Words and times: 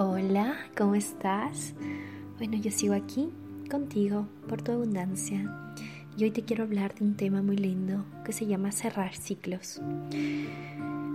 Hola, 0.00 0.54
¿cómo 0.76 0.94
estás? 0.94 1.74
Bueno, 2.36 2.56
yo 2.56 2.70
sigo 2.70 2.94
aquí 2.94 3.30
contigo 3.68 4.28
por 4.48 4.62
tu 4.62 4.70
abundancia 4.70 5.52
y 6.16 6.22
hoy 6.22 6.30
te 6.30 6.42
quiero 6.42 6.62
hablar 6.62 6.94
de 6.94 7.04
un 7.04 7.16
tema 7.16 7.42
muy 7.42 7.56
lindo 7.56 8.04
que 8.24 8.32
se 8.32 8.46
llama 8.46 8.70
cerrar 8.70 9.16
ciclos. 9.16 9.82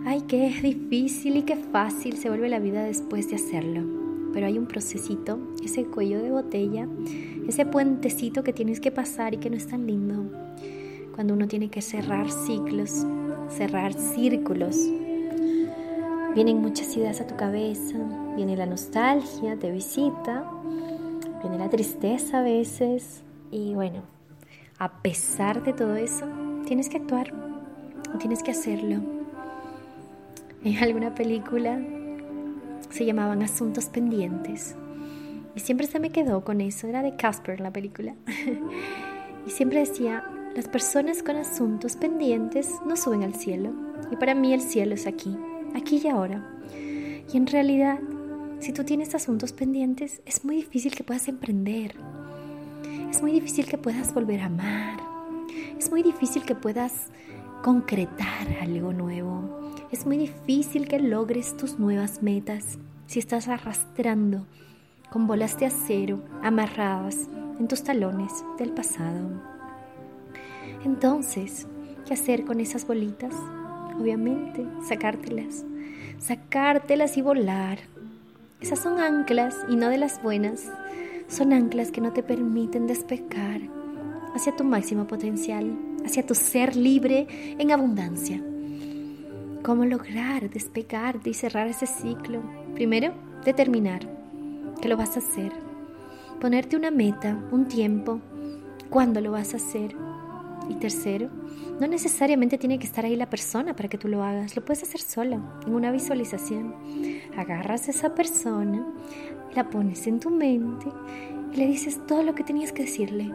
Ay, 0.06 0.24
qué 0.28 0.50
difícil 0.62 1.38
y 1.38 1.44
qué 1.44 1.56
fácil 1.56 2.18
se 2.18 2.28
vuelve 2.28 2.50
la 2.50 2.60
vida 2.60 2.84
después 2.84 3.30
de 3.30 3.38
hacerlo, 3.38 3.84
pero 4.34 4.48
hay 4.48 4.58
un 4.58 4.68
procesito, 4.68 5.40
ese 5.64 5.86
cuello 5.86 6.22
de 6.22 6.32
botella, 6.32 6.86
ese 7.48 7.66
puentecito 7.66 8.44
que 8.44 8.52
tienes 8.52 8.82
que 8.82 8.92
pasar 8.92 9.34
y 9.34 9.38
que 9.38 9.50
no 9.50 9.56
es 9.56 9.66
tan 9.66 9.88
lindo. 9.88 10.26
Cuando 11.16 11.36
uno 11.36 11.48
tiene 11.48 11.70
que 11.70 11.82
cerrar 11.82 12.30
ciclos, 12.30 13.06
cerrar 13.48 13.94
círculos, 13.94 14.76
Vienen 16.34 16.64
muchas 16.64 16.98
ideas 16.98 17.22
a 17.22 17.28
tu 17.28 17.36
cabeza, 17.36 17.96
viene 18.36 18.58
la 18.58 18.66
nostalgia, 18.66 19.56
te 19.56 19.70
visita, 19.70 20.50
viene 21.42 21.60
la 21.60 21.70
tristeza 21.70 22.40
a 22.40 22.42
veces. 22.42 23.22
Y 23.52 23.76
bueno, 23.76 24.02
a 24.80 25.04
pesar 25.04 25.64
de 25.64 25.74
todo 25.74 25.96
eso, 25.96 26.26
tienes 26.66 26.90
que 26.90 26.98
actuar, 26.98 27.32
tienes 28.20 28.42
que 28.42 28.52
hacerlo. 28.52 29.02
En 30.64 30.78
alguna 30.78 31.14
película 31.14 31.78
se 32.90 33.06
llamaban 33.06 33.44
Asuntos 33.44 33.88
Pendientes. 33.88 34.76
Y 35.56 35.60
siempre 35.60 35.88
se 35.88 36.00
me 36.00 36.10
quedó 36.10 36.46
con 36.46 36.62
eso, 36.62 36.88
era 36.88 37.04
de 37.04 37.18
Casper 37.18 37.60
la 37.60 37.72
película. 37.72 38.16
y 39.46 39.50
siempre 39.52 39.80
decía, 39.82 40.24
las 40.56 40.70
personas 40.70 41.22
con 41.22 41.36
asuntos 41.36 41.98
pendientes 41.98 42.72
no 42.88 42.96
suben 42.96 43.24
al 43.24 43.36
cielo. 43.36 43.72
Y 44.10 44.16
para 44.16 44.36
mí 44.36 44.54
el 44.54 44.62
cielo 44.62 44.96
es 44.96 45.06
aquí 45.06 45.38
aquí 45.76 46.02
y 46.04 46.08
ahora. 46.08 46.48
Y 47.32 47.38
en 47.38 47.48
realidad, 47.48 48.00
si 48.60 48.74
tú 48.74 48.84
tienes 48.84 49.16
asuntos 49.16 49.54
pendientes, 49.54 50.22
es 50.26 50.46
muy 50.46 50.56
difícil 50.58 50.96
que 50.96 51.04
puedas 51.04 51.28
emprender. 51.28 51.96
Es 53.10 53.22
muy 53.22 53.32
difícil 53.32 53.66
que 53.66 53.78
puedas 53.78 54.14
volver 54.14 54.42
a 54.42 54.46
amar. 54.46 55.00
Es 55.78 55.92
muy 55.92 56.04
difícil 56.04 56.44
que 56.44 56.56
puedas 56.56 57.10
concretar 57.62 58.48
algo 58.62 58.94
nuevo. 58.94 59.72
Es 59.92 60.06
muy 60.06 60.18
difícil 60.18 60.88
que 60.88 61.00
logres 61.00 61.56
tus 61.58 61.80
nuevas 61.80 62.24
metas 62.24 62.78
si 63.06 63.20
estás 63.20 63.48
arrastrando 63.48 64.46
con 65.12 65.28
bolas 65.28 65.60
de 65.60 65.68
acero 65.68 66.24
amarradas 66.42 67.30
en 67.60 67.68
tus 67.68 67.84
talones 67.84 68.32
del 68.58 68.72
pasado. 68.72 69.30
Entonces, 70.84 71.68
¿qué 72.06 72.14
hacer 72.14 72.46
con 72.46 72.60
esas 72.60 72.88
bolitas? 72.88 73.36
Obviamente, 74.00 74.66
sacártelas, 74.88 75.66
sacártelas 76.20 77.18
y 77.18 77.22
volar. 77.22 77.80
Esas 78.62 78.80
son 78.80 79.00
anclas 79.00 79.56
y 79.70 79.76
no 79.76 79.90
de 79.90 79.98
las 79.98 80.22
buenas, 80.22 80.72
son 81.28 81.54
anclas 81.54 81.92
que 81.92 82.02
no 82.02 82.14
te 82.14 82.24
permiten 82.24 82.88
despegar 82.88 83.62
hacia 84.36 84.56
tu 84.56 84.64
máximo 84.64 85.06
potencial, 85.06 85.78
hacia 86.06 86.26
tu 86.26 86.36
ser 86.36 86.76
libre 86.76 87.28
en 87.58 87.72
abundancia. 87.72 88.42
¿Cómo 89.64 89.86
lograr 89.86 90.50
despegarte 90.50 91.30
y 91.30 91.34
cerrar 91.34 91.68
ese 91.68 91.88
ciclo? 91.88 92.42
Primero, 92.74 93.14
determinar 93.46 94.02
que 94.82 94.90
lo 94.90 94.98
vas 94.98 95.16
a 95.16 95.20
hacer. 95.20 95.54
Ponerte 96.42 96.76
una 96.76 96.92
meta, 96.92 97.42
un 97.52 97.68
tiempo, 97.68 98.20
cuándo 98.90 99.22
lo 99.22 99.32
vas 99.32 99.54
a 99.54 99.58
hacer. 99.58 99.96
Y 100.70 100.76
tercero, 100.76 101.30
no 101.80 101.88
necesariamente 101.88 102.58
tiene 102.58 102.80
que 102.80 102.86
estar 102.86 103.06
ahí 103.06 103.16
la 103.16 103.30
persona 103.30 103.76
para 103.76 103.90
que 103.90 103.98
tú 103.98 104.08
lo 104.08 104.24
hagas, 104.24 104.56
lo 104.56 104.64
puedes 104.64 104.84
hacer 104.84 105.02
solo, 105.02 105.42
en 105.66 105.74
una 105.74 105.92
visualización. 105.92 106.74
Agarras 107.36 107.88
a 107.88 107.92
esa 107.92 108.16
persona, 108.16 108.86
la 109.56 109.70
pones 109.70 110.08
en 110.08 110.20
tu 110.20 110.30
mente 110.30 110.88
y 111.52 111.58
le 111.58 111.68
dices 111.68 112.00
todo 112.08 112.24
lo 112.24 112.36
que 112.36 112.44
tenías 112.44 112.72
que 112.72 112.84
decirle. 112.84 113.32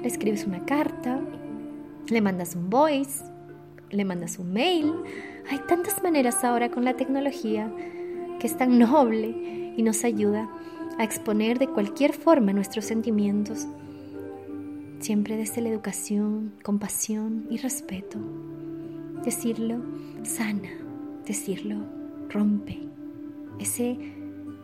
Le 0.00 0.08
escribes 0.08 0.46
una 0.46 0.64
carta, 0.64 1.20
le 2.08 2.20
mandas 2.20 2.56
un 2.56 2.68
voice, 2.68 3.22
le 3.90 4.04
mandas 4.04 4.38
un 4.38 4.52
mail. 4.52 4.92
Hay 5.50 5.60
tantas 5.68 6.02
maneras 6.02 6.42
ahora 6.44 6.70
con 6.70 6.84
la 6.84 6.94
tecnología 6.94 7.72
que 8.40 8.46
es 8.46 8.56
tan 8.56 8.78
noble 8.78 9.74
y 9.76 9.82
nos 9.82 10.04
ayuda 10.04 10.50
a 10.98 11.04
exponer 11.04 11.58
de 11.58 11.68
cualquier 11.68 12.12
forma 12.12 12.52
nuestros 12.52 12.84
sentimientos 12.84 13.66
siempre 15.02 15.36
desde 15.36 15.60
la 15.60 15.68
educación, 15.68 16.52
compasión 16.62 17.46
y 17.50 17.58
respeto. 17.58 18.18
Decirlo 19.24 19.82
sana, 20.22 20.70
decirlo 21.26 21.76
rompe 22.28 22.78
ese, 23.58 23.98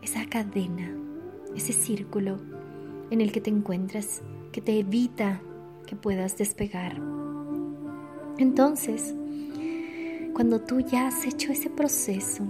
esa 0.00 0.24
cadena, 0.26 0.96
ese 1.56 1.72
círculo 1.72 2.38
en 3.10 3.20
el 3.20 3.32
que 3.32 3.40
te 3.40 3.50
encuentras 3.50 4.22
que 4.52 4.60
te 4.60 4.78
evita 4.78 5.40
que 5.86 5.96
puedas 5.96 6.38
despegar. 6.38 7.00
Entonces, 8.38 9.14
cuando 10.34 10.60
tú 10.60 10.80
ya 10.80 11.08
has 11.08 11.26
hecho 11.26 11.50
ese 11.50 11.68
proceso, 11.68 12.44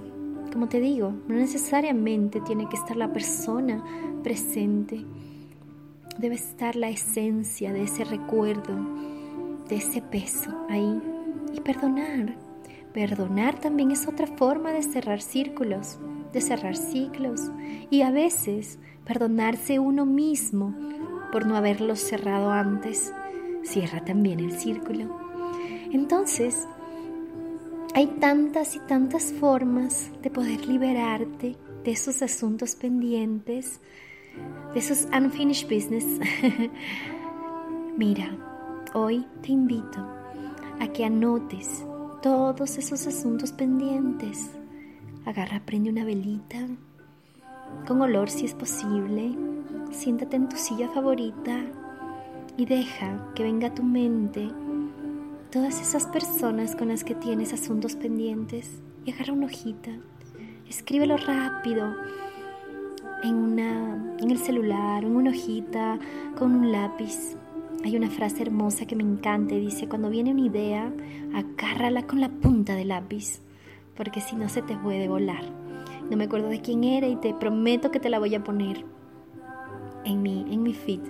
como 0.52 0.68
te 0.68 0.78
digo, 0.78 1.14
no 1.26 1.36
necesariamente 1.36 2.42
tiene 2.42 2.68
que 2.68 2.76
estar 2.76 2.96
la 2.96 3.12
persona 3.12 3.82
presente 4.22 5.06
debe 6.18 6.34
estar 6.34 6.76
la 6.76 6.90
esencia 6.90 7.72
de 7.72 7.84
ese 7.84 8.04
recuerdo, 8.04 8.76
de 9.68 9.76
ese 9.76 10.02
peso 10.02 10.66
ahí. 10.68 11.00
Y 11.54 11.60
perdonar. 11.60 12.36
Perdonar 12.92 13.58
también 13.60 13.90
es 13.90 14.06
otra 14.06 14.26
forma 14.26 14.72
de 14.72 14.82
cerrar 14.82 15.22
círculos, 15.22 15.98
de 16.32 16.40
cerrar 16.40 16.76
ciclos. 16.76 17.50
Y 17.90 18.02
a 18.02 18.10
veces 18.10 18.78
perdonarse 19.04 19.78
uno 19.78 20.04
mismo 20.04 20.74
por 21.32 21.46
no 21.46 21.56
haberlos 21.56 22.00
cerrado 22.00 22.50
antes 22.50 23.12
cierra 23.62 24.04
también 24.04 24.40
el 24.40 24.52
círculo. 24.52 25.18
Entonces, 25.92 26.66
hay 27.94 28.06
tantas 28.06 28.76
y 28.76 28.80
tantas 28.80 29.32
formas 29.32 30.10
de 30.22 30.30
poder 30.30 30.66
liberarte 30.66 31.56
de 31.84 31.90
esos 31.90 32.22
asuntos 32.22 32.74
pendientes, 32.74 33.80
de 34.72 34.78
esos 34.78 35.06
unfinished 35.12 35.68
business. 35.68 36.04
Mira, 37.96 38.30
hoy 38.94 39.26
te 39.42 39.52
invito 39.52 40.06
a 40.80 40.88
que 40.88 41.04
anotes 41.04 41.84
todos 42.22 42.78
esos 42.78 43.06
asuntos 43.06 43.52
pendientes. 43.52 44.50
Agarra, 45.24 45.60
prende 45.64 45.90
una 45.90 46.04
velita, 46.04 46.58
con 47.86 48.00
olor 48.00 48.30
si 48.30 48.44
es 48.44 48.54
posible. 48.54 49.36
Siéntate 49.90 50.36
en 50.36 50.48
tu 50.48 50.56
silla 50.56 50.88
favorita 50.88 51.64
y 52.56 52.66
deja 52.66 53.32
que 53.34 53.42
venga 53.42 53.68
a 53.68 53.74
tu 53.74 53.82
mente 53.82 54.48
todas 55.50 55.80
esas 55.80 56.06
personas 56.06 56.76
con 56.76 56.88
las 56.88 57.04
que 57.04 57.14
tienes 57.14 57.52
asuntos 57.52 57.96
pendientes 57.96 58.82
y 59.04 59.12
agarra 59.12 59.32
una 59.32 59.46
hojita. 59.46 59.90
Escríbelo 60.68 61.16
rápido 61.16 61.94
en, 63.22 63.34
una, 63.34 64.16
en 64.18 64.30
el 64.30 64.38
celular, 64.38 65.04
en 65.04 65.16
una 65.16 65.30
hojita, 65.30 65.98
con 66.36 66.54
un 66.54 66.72
lápiz. 66.72 67.36
Hay 67.84 67.96
una 67.96 68.10
frase 68.10 68.42
hermosa 68.42 68.86
que 68.86 68.96
me 68.96 69.04
encanta 69.04 69.54
y 69.54 69.60
dice, 69.60 69.88
cuando 69.88 70.10
viene 70.10 70.32
una 70.32 70.46
idea, 70.46 70.92
agárrala 71.34 72.06
con 72.06 72.20
la 72.20 72.28
punta 72.28 72.74
del 72.74 72.88
lápiz, 72.88 73.40
porque 73.96 74.20
si 74.20 74.36
no 74.36 74.48
se 74.48 74.62
te 74.62 74.76
puede 74.76 75.08
volar. 75.08 75.44
No 76.10 76.16
me 76.16 76.24
acuerdo 76.24 76.48
de 76.48 76.60
quién 76.60 76.84
era 76.84 77.06
y 77.06 77.16
te 77.16 77.34
prometo 77.34 77.90
que 77.90 78.00
te 78.00 78.08
la 78.08 78.18
voy 78.18 78.34
a 78.34 78.42
poner 78.42 78.84
en 80.04 80.22
mi, 80.22 80.46
en 80.52 80.62
mi 80.62 80.74
feed, 80.74 81.00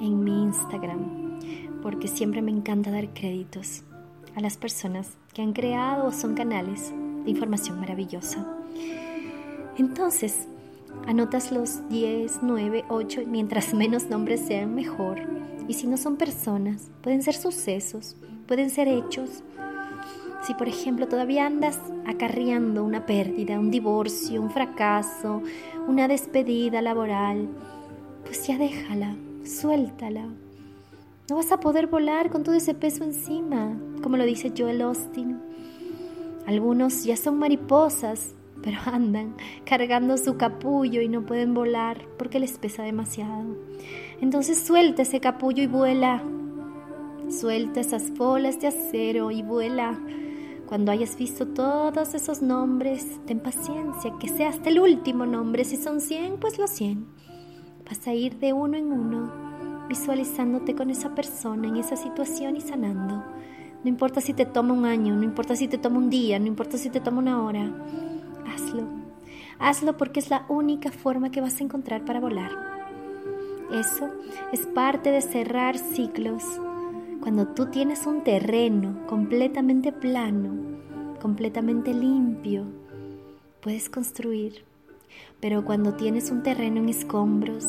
en 0.00 0.24
mi 0.24 0.44
Instagram, 0.44 1.38
porque 1.82 2.08
siempre 2.08 2.42
me 2.42 2.50
encanta 2.50 2.90
dar 2.90 3.12
créditos 3.12 3.82
a 4.36 4.40
las 4.40 4.56
personas 4.56 5.16
que 5.34 5.42
han 5.42 5.52
creado 5.52 6.06
o 6.06 6.12
son 6.12 6.34
canales 6.34 6.92
de 7.24 7.30
información 7.30 7.80
maravillosa. 7.80 8.46
Entonces, 9.76 10.48
Anotas 11.06 11.52
los 11.52 11.88
10, 11.88 12.40
9, 12.42 12.84
8, 12.88 13.22
mientras 13.26 13.72
menos 13.74 14.08
nombres 14.08 14.40
sean 14.40 14.74
mejor. 14.74 15.18
Y 15.68 15.74
si 15.74 15.86
no 15.86 15.96
son 15.96 16.16
personas, 16.16 16.90
pueden 17.02 17.22
ser 17.22 17.34
sucesos, 17.34 18.16
pueden 18.46 18.70
ser 18.70 18.88
hechos. 18.88 19.42
Si 20.42 20.54
por 20.54 20.68
ejemplo 20.68 21.08
todavía 21.08 21.46
andas 21.46 21.78
acarreando 22.06 22.84
una 22.84 23.06
pérdida, 23.06 23.58
un 23.58 23.70
divorcio, 23.70 24.40
un 24.40 24.50
fracaso, 24.50 25.42
una 25.86 26.08
despedida 26.08 26.80
laboral, 26.80 27.48
pues 28.24 28.46
ya 28.46 28.56
déjala, 28.56 29.16
suéltala. 29.44 30.26
No 31.28 31.36
vas 31.36 31.52
a 31.52 31.60
poder 31.60 31.88
volar 31.88 32.30
con 32.30 32.42
todo 32.42 32.54
ese 32.54 32.74
peso 32.74 33.04
encima, 33.04 33.78
como 34.02 34.16
lo 34.16 34.24
dice 34.24 34.52
Joel 34.56 34.80
Austin. 34.80 35.38
Algunos 36.46 37.04
ya 37.04 37.16
son 37.18 37.38
mariposas 37.38 38.34
pero 38.62 38.78
andan 38.86 39.34
cargando 39.64 40.16
su 40.16 40.36
capullo 40.36 41.00
y 41.00 41.08
no 41.08 41.24
pueden 41.24 41.54
volar 41.54 42.06
porque 42.18 42.40
les 42.40 42.58
pesa 42.58 42.82
demasiado. 42.82 43.56
Entonces 44.20 44.58
suelta 44.58 45.02
ese 45.02 45.20
capullo 45.20 45.62
y 45.62 45.66
vuela. 45.66 46.22
Suelta 47.30 47.80
esas 47.80 48.12
bolas 48.14 48.60
de 48.60 48.68
acero 48.68 49.30
y 49.30 49.42
vuela. 49.42 49.98
Cuando 50.66 50.92
hayas 50.92 51.16
visto 51.16 51.46
todos 51.46 52.14
esos 52.14 52.42
nombres, 52.42 53.06
ten 53.26 53.40
paciencia, 53.40 54.12
que 54.20 54.28
sea 54.28 54.50
hasta 54.50 54.68
el 54.68 54.80
último 54.80 55.24
nombre. 55.24 55.64
Si 55.64 55.76
son 55.76 56.00
100, 56.00 56.38
pues 56.40 56.58
los 56.58 56.70
100. 56.70 57.06
Vas 57.88 58.06
a 58.06 58.12
ir 58.12 58.38
de 58.38 58.52
uno 58.52 58.76
en 58.76 58.92
uno, 58.92 59.32
visualizándote 59.88 60.74
con 60.74 60.90
esa 60.90 61.14
persona 61.14 61.68
en 61.68 61.76
esa 61.76 61.96
situación 61.96 62.56
y 62.56 62.60
sanando. 62.60 63.24
No 63.82 63.88
importa 63.88 64.20
si 64.20 64.34
te 64.34 64.44
toma 64.44 64.74
un 64.74 64.84
año, 64.84 65.14
no 65.16 65.22
importa 65.22 65.56
si 65.56 65.68
te 65.68 65.78
toma 65.78 65.98
un 65.98 66.10
día, 66.10 66.38
no 66.38 66.46
importa 66.46 66.76
si 66.76 66.90
te 66.90 67.00
toma 67.00 67.20
una 67.20 67.42
hora. 67.42 67.72
Hazlo. 68.48 68.84
Hazlo 69.58 69.96
porque 69.96 70.20
es 70.20 70.30
la 70.30 70.46
única 70.48 70.90
forma 70.90 71.30
que 71.30 71.40
vas 71.40 71.60
a 71.60 71.64
encontrar 71.64 72.04
para 72.04 72.20
volar. 72.20 72.50
Eso 73.72 74.08
es 74.52 74.66
parte 74.66 75.10
de 75.10 75.20
cerrar 75.20 75.76
ciclos. 75.76 76.42
Cuando 77.20 77.48
tú 77.48 77.66
tienes 77.66 78.06
un 78.06 78.22
terreno 78.24 79.06
completamente 79.06 79.92
plano, 79.92 80.54
completamente 81.20 81.92
limpio, 81.92 82.64
puedes 83.60 83.90
construir. 83.90 84.64
Pero 85.40 85.64
cuando 85.64 85.94
tienes 85.94 86.30
un 86.30 86.42
terreno 86.42 86.78
en 86.78 86.88
escombros, 86.88 87.66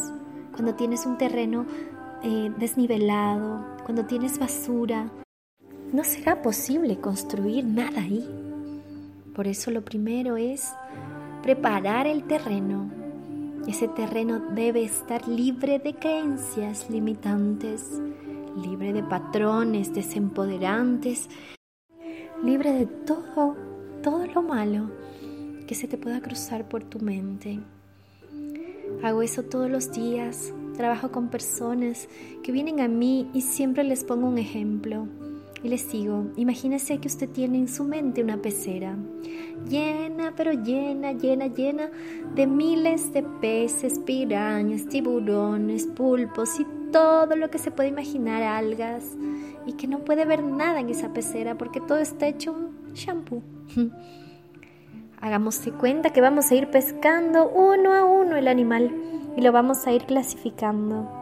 cuando 0.52 0.76
tienes 0.76 1.06
un 1.06 1.18
terreno 1.18 1.66
eh, 2.24 2.52
desnivelado, 2.58 3.66
cuando 3.84 4.06
tienes 4.06 4.40
basura, 4.40 5.12
no 5.92 6.04
será 6.04 6.42
posible 6.42 7.00
construir 7.00 7.66
nada 7.66 8.02
ahí. 8.02 8.49
Por 9.40 9.48
eso 9.48 9.72
lo 9.72 9.86
primero 9.86 10.36
es 10.36 10.74
preparar 11.42 12.08
el 12.08 12.26
terreno. 12.26 12.92
Ese 13.70 13.88
terreno 13.88 14.42
debe 14.54 14.84
estar 14.84 15.30
libre 15.30 15.80
de 15.80 15.94
creencias 15.94 16.90
limitantes, 16.90 18.02
libre 18.62 18.92
de 18.92 19.02
patrones 19.02 19.94
desempoderantes, 19.94 21.30
libre 22.44 22.74
de 22.74 22.86
todo, 22.86 23.56
todo 24.04 24.28
lo 24.28 24.42
malo 24.42 24.92
que 25.66 25.74
se 25.74 25.88
te 25.88 25.98
pueda 25.98 26.20
cruzar 26.20 26.68
por 26.68 26.84
tu 26.84 27.00
mente. 27.00 27.62
Hago 29.04 29.22
eso 29.22 29.44
todos 29.44 29.72
los 29.72 29.94
días, 29.94 30.54
trabajo 30.76 31.14
con 31.14 31.30
personas 31.30 32.10
que 32.44 32.52
vienen 32.52 32.82
a 32.82 32.90
mí 32.90 33.30
y 33.34 33.40
siempre 33.40 33.86
les 33.86 34.04
pongo 34.04 34.28
un 34.28 34.38
ejemplo. 34.38 35.08
Y 35.64 35.68
les 35.68 35.92
digo, 35.92 36.26
imagínese 36.38 37.00
que 37.00 37.08
usted 37.08 37.30
tiene 37.30 37.58
en 37.58 37.68
su 37.68 37.84
mente 37.84 38.24
una 38.24 38.38
pecera 38.38 38.96
llena, 39.68 40.34
pero 40.36 40.54
llena, 40.54 41.12
llena, 41.12 41.48
llena 41.48 41.90
de 42.34 42.48
miles 42.48 43.12
de 43.14 43.24
peces, 43.24 44.00
pirañas, 44.00 44.88
tiburones, 44.88 45.86
pulpos 45.86 46.60
y 46.60 46.68
todo 46.92 47.36
lo 47.36 47.50
que 47.50 47.58
se 47.58 47.72
puede 47.72 47.90
imaginar, 47.90 48.42
algas, 48.42 49.04
y 49.66 49.74
que 49.74 49.88
no 49.88 50.00
puede 50.00 50.26
ver 50.26 50.44
nada 50.44 50.80
en 50.80 50.90
esa 50.90 51.14
pecera 51.14 51.58
porque 51.58 51.82
todo 51.82 52.00
está 52.00 52.28
hecho 52.28 52.54
un 52.54 52.94
shampoo. 52.94 53.44
Hagamos 55.22 55.64
de 55.66 55.72
cuenta 55.72 56.12
que 56.12 56.22
vamos 56.22 56.50
a 56.50 56.56
ir 56.56 56.70
pescando 56.72 57.50
uno 57.50 57.94
a 57.94 58.06
uno 58.06 58.38
el 58.38 58.48
animal 58.48 58.90
y 59.36 59.42
lo 59.42 59.52
vamos 59.52 59.86
a 59.86 59.92
ir 59.92 60.06
clasificando 60.06 61.19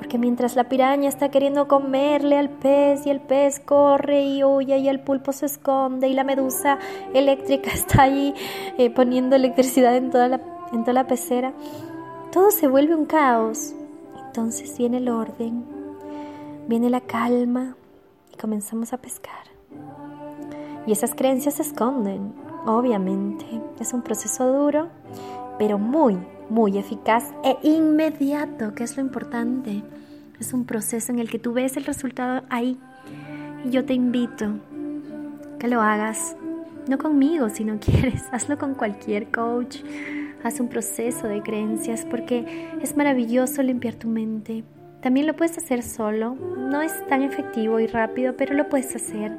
porque 0.00 0.16
mientras 0.16 0.56
la 0.56 0.64
piraña 0.64 1.10
está 1.10 1.30
queriendo 1.30 1.68
comerle 1.68 2.38
al 2.38 2.48
pez 2.48 3.04
y 3.04 3.10
el 3.10 3.20
pez 3.20 3.60
corre 3.60 4.22
y 4.22 4.42
huye 4.42 4.78
y 4.78 4.88
el 4.88 5.00
pulpo 5.00 5.30
se 5.30 5.44
esconde 5.44 6.08
y 6.08 6.14
la 6.14 6.24
medusa 6.24 6.78
eléctrica 7.12 7.70
está 7.74 8.04
ahí 8.04 8.34
eh, 8.78 8.88
poniendo 8.88 9.36
electricidad 9.36 9.94
en 9.94 10.10
toda, 10.10 10.28
la, 10.28 10.40
en 10.72 10.84
toda 10.84 10.94
la 10.94 11.06
pecera, 11.06 11.52
todo 12.32 12.50
se 12.50 12.66
vuelve 12.66 12.94
un 12.94 13.04
caos. 13.04 13.74
Entonces 14.24 14.78
viene 14.78 14.96
el 14.96 15.10
orden, 15.10 15.66
viene 16.66 16.88
la 16.88 17.02
calma 17.02 17.76
y 18.32 18.38
comenzamos 18.38 18.94
a 18.94 18.96
pescar. 18.96 19.50
Y 20.86 20.92
esas 20.92 21.14
creencias 21.14 21.56
se 21.56 21.62
esconden, 21.62 22.32
obviamente. 22.64 23.44
Es 23.78 23.92
un 23.92 24.00
proceso 24.00 24.50
duro, 24.50 24.88
pero 25.60 25.78
muy, 25.78 26.16
muy 26.48 26.78
eficaz 26.78 27.34
e 27.44 27.54
inmediato, 27.68 28.74
que 28.74 28.82
es 28.82 28.96
lo 28.96 29.02
importante. 29.02 29.82
Es 30.40 30.54
un 30.54 30.64
proceso 30.64 31.12
en 31.12 31.18
el 31.18 31.28
que 31.28 31.38
tú 31.38 31.52
ves 31.52 31.76
el 31.76 31.84
resultado 31.84 32.44
ahí. 32.48 32.80
Y 33.66 33.68
yo 33.68 33.84
te 33.84 33.92
invito 33.92 34.54
que 35.58 35.68
lo 35.68 35.82
hagas, 35.82 36.34
no 36.88 36.96
conmigo 36.96 37.50
si 37.50 37.64
no 37.64 37.78
quieres, 37.80 38.22
hazlo 38.32 38.56
con 38.56 38.74
cualquier 38.74 39.30
coach. 39.30 39.82
Haz 40.42 40.60
un 40.60 40.68
proceso 40.68 41.28
de 41.28 41.42
creencias 41.42 42.06
porque 42.08 42.70
es 42.80 42.96
maravilloso 42.96 43.62
limpiar 43.62 43.96
tu 43.96 44.08
mente. 44.08 44.64
También 45.02 45.26
lo 45.26 45.36
puedes 45.36 45.58
hacer 45.58 45.82
solo, 45.82 46.36
no 46.56 46.80
es 46.80 47.06
tan 47.08 47.22
efectivo 47.22 47.80
y 47.80 47.86
rápido, 47.86 48.34
pero 48.34 48.54
lo 48.54 48.70
puedes 48.70 48.96
hacer 48.96 49.36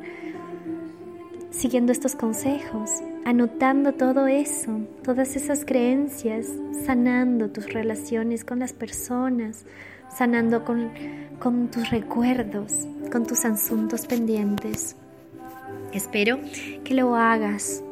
siguiendo 1.51 1.91
estos 1.91 2.15
consejos, 2.15 2.89
anotando 3.25 3.93
todo 3.93 4.27
eso, 4.27 4.79
todas 5.03 5.35
esas 5.35 5.65
creencias, 5.65 6.47
sanando 6.85 7.49
tus 7.49 7.71
relaciones 7.71 8.43
con 8.43 8.59
las 8.59 8.73
personas, 8.73 9.65
sanando 10.09 10.65
con, 10.65 10.91
con 11.39 11.69
tus 11.69 11.89
recuerdos, 11.91 12.73
con 13.11 13.25
tus 13.25 13.45
asuntos 13.45 14.07
pendientes. 14.07 14.95
Espero 15.93 16.39
que 16.83 16.95
lo 16.95 17.15
hagas 17.15 17.83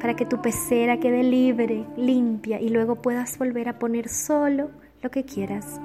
para 0.00 0.14
que 0.14 0.24
tu 0.24 0.40
pecera 0.40 1.00
quede 1.00 1.24
libre, 1.24 1.84
limpia 1.96 2.60
y 2.60 2.68
luego 2.68 2.96
puedas 2.96 3.36
volver 3.36 3.68
a 3.68 3.78
poner 3.78 4.08
solo 4.08 4.70
lo 5.02 5.10
que 5.10 5.24
quieras. 5.24 5.80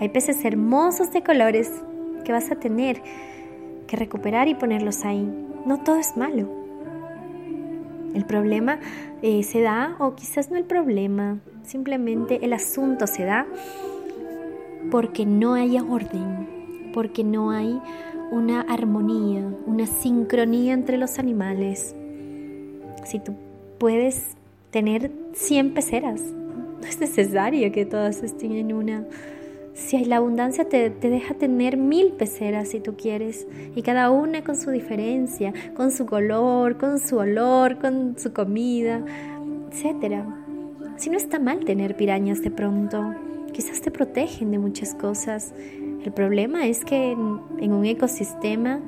Hay 0.00 0.08
peces 0.08 0.44
hermosos 0.44 1.12
de 1.12 1.22
colores 1.22 1.70
que 2.24 2.32
vas 2.32 2.50
a 2.50 2.56
tener 2.56 3.00
que 3.86 3.96
recuperar 3.96 4.48
y 4.48 4.54
ponerlos 4.54 5.04
ahí. 5.04 5.30
No 5.66 5.80
todo 5.80 5.96
es 5.96 6.16
malo. 6.16 6.48
El 8.14 8.24
problema 8.24 8.78
eh, 9.20 9.42
se 9.42 9.60
da, 9.60 9.96
o 9.98 10.14
quizás 10.14 10.50
no 10.50 10.56
el 10.56 10.64
problema, 10.64 11.40
simplemente 11.64 12.44
el 12.44 12.52
asunto 12.52 13.06
se 13.06 13.24
da 13.24 13.46
porque 14.90 15.26
no 15.26 15.54
hay 15.54 15.78
orden, 15.78 16.90
porque 16.94 17.24
no 17.24 17.50
hay 17.50 17.80
una 18.30 18.60
armonía, 18.60 19.44
una 19.66 19.86
sincronía 19.86 20.72
entre 20.72 20.98
los 20.98 21.18
animales. 21.18 21.96
Si 23.04 23.18
tú 23.18 23.34
puedes 23.78 24.36
tener 24.70 25.10
100 25.34 25.74
peceras, 25.74 26.20
no 26.80 26.86
es 26.86 27.00
necesario 27.00 27.72
que 27.72 27.84
todas 27.84 28.22
estén 28.22 28.52
en 28.52 28.72
una 28.72 29.04
si 29.76 29.96
hay 29.96 30.06
la 30.06 30.16
abundancia 30.16 30.66
te, 30.66 30.88
te, 30.88 31.10
deja 31.10 31.34
tener 31.34 31.76
mil 31.76 32.12
peceras 32.12 32.68
si 32.68 32.80
tú 32.80 32.96
quieres, 32.96 33.46
y 33.74 33.82
cada 33.82 34.10
una 34.10 34.42
con 34.42 34.56
su 34.56 34.70
diferencia, 34.70 35.52
con 35.74 35.92
su 35.92 36.06
color, 36.06 36.78
con 36.78 36.98
su 36.98 37.18
olor, 37.18 37.78
con 37.78 38.18
su 38.18 38.32
comida, 38.32 39.04
etc. 39.70 40.24
Si 40.96 41.10
no 41.10 41.18
está 41.18 41.38
mal 41.38 41.66
tener 41.66 41.94
pirañas 41.94 42.40
de 42.40 42.50
pronto, 42.50 43.14
quizás 43.52 43.82
te 43.82 43.90
protegen 43.90 44.50
de 44.50 44.58
muchas 44.58 44.94
cosas. 44.94 45.52
El 46.02 46.12
problema 46.12 46.66
es 46.66 46.82
que 46.82 47.12
en, 47.12 47.40
en 47.58 47.72
un 47.72 47.84
ecosistema 47.84 48.80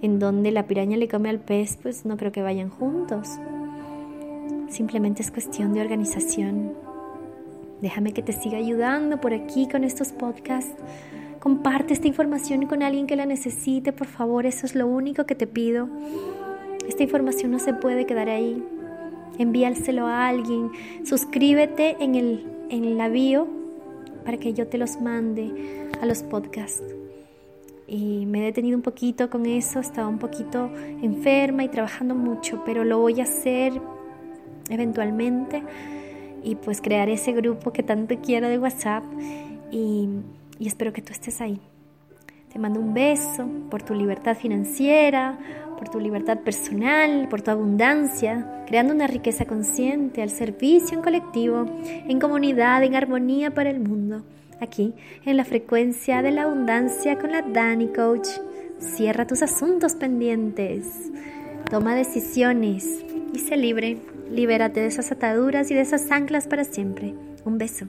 en 0.00 0.18
donde 0.18 0.52
la 0.52 0.66
piraña 0.66 0.96
le 0.96 1.08
come 1.08 1.28
al 1.28 1.40
pez, 1.40 1.76
pues 1.76 2.06
no 2.06 2.16
creo 2.16 2.32
que 2.32 2.40
vayan 2.40 2.70
juntos. 2.70 3.28
Simplemente 4.70 5.20
es 5.20 5.30
cuestión 5.30 5.74
de 5.74 5.82
organización. 5.82 6.89
Déjame 7.82 8.12
que 8.12 8.22
te 8.22 8.32
siga 8.32 8.58
ayudando 8.58 9.20
por 9.20 9.32
aquí 9.32 9.68
con 9.68 9.84
estos 9.84 10.12
podcasts. 10.12 10.74
Comparte 11.38 11.94
esta 11.94 12.08
información 12.08 12.66
con 12.66 12.82
alguien 12.82 13.06
que 13.06 13.16
la 13.16 13.26
necesite, 13.26 13.92
por 13.92 14.06
favor, 14.06 14.44
eso 14.44 14.66
es 14.66 14.74
lo 14.74 14.86
único 14.86 15.24
que 15.24 15.34
te 15.34 15.46
pido. 15.46 15.88
Esta 16.86 17.02
información 17.02 17.50
no 17.50 17.58
se 17.58 17.72
puede 17.72 18.04
quedar 18.04 18.28
ahí. 18.28 18.62
Envíaselo 19.38 20.06
a 20.06 20.28
alguien. 20.28 20.70
Suscríbete 21.04 21.96
en 22.00 22.14
el 22.14 22.46
en 22.70 22.96
la 22.96 23.08
bio 23.08 23.48
para 24.24 24.38
que 24.38 24.54
yo 24.54 24.66
te 24.68 24.78
los 24.78 25.00
mande 25.00 25.88
a 26.00 26.06
los 26.06 26.22
podcasts. 26.22 26.82
Y 27.86 28.24
me 28.26 28.40
he 28.40 28.44
detenido 28.44 28.76
un 28.76 28.82
poquito 28.82 29.28
con 29.28 29.46
eso, 29.46 29.80
estaba 29.80 30.06
un 30.06 30.18
poquito 30.18 30.70
enferma 31.02 31.64
y 31.64 31.68
trabajando 31.68 32.14
mucho, 32.14 32.62
pero 32.64 32.84
lo 32.84 33.00
voy 33.00 33.20
a 33.20 33.24
hacer 33.24 33.72
eventualmente 34.68 35.62
y 36.42 36.56
pues 36.56 36.80
crear 36.80 37.08
ese 37.08 37.32
grupo 37.32 37.72
que 37.72 37.82
tanto 37.82 38.18
quiero 38.20 38.48
de 38.48 38.58
WhatsApp 38.58 39.04
y, 39.70 40.08
y 40.58 40.66
espero 40.66 40.92
que 40.92 41.02
tú 41.02 41.12
estés 41.12 41.40
ahí. 41.40 41.60
Te 42.52 42.58
mando 42.58 42.80
un 42.80 42.94
beso 42.94 43.48
por 43.70 43.82
tu 43.82 43.94
libertad 43.94 44.36
financiera, 44.36 45.38
por 45.78 45.88
tu 45.88 46.00
libertad 46.00 46.40
personal, 46.40 47.28
por 47.30 47.42
tu 47.42 47.50
abundancia, 47.50 48.64
creando 48.66 48.92
una 48.92 49.06
riqueza 49.06 49.46
consciente 49.46 50.20
al 50.20 50.30
servicio 50.30 50.96
en 50.96 51.02
colectivo, 51.02 51.64
en 51.84 52.18
comunidad, 52.20 52.82
en 52.82 52.96
armonía 52.96 53.54
para 53.54 53.70
el 53.70 53.80
mundo. 53.80 54.22
Aquí, 54.60 54.92
en 55.24 55.38
la 55.38 55.44
frecuencia 55.44 56.20
de 56.20 56.32
la 56.32 56.42
abundancia 56.42 57.18
con 57.18 57.32
la 57.32 57.40
Dani 57.40 57.88
Coach. 57.88 58.28
Cierra 58.78 59.26
tus 59.26 59.42
asuntos 59.42 59.94
pendientes. 59.94 60.84
Toma 61.70 61.94
decisiones 61.94 62.86
y 63.32 63.38
sé 63.38 63.56
libre. 63.56 63.96
Libérate 64.30 64.80
de 64.80 64.86
esas 64.86 65.12
ataduras 65.12 65.70
y 65.70 65.74
de 65.74 65.80
esas 65.80 66.10
anclas 66.10 66.46
para 66.46 66.64
siempre. 66.64 67.14
Un 67.44 67.58
beso. 67.58 67.88